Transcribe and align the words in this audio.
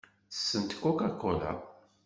Ttessent 0.27 0.71
Coca-Cola. 0.83 1.51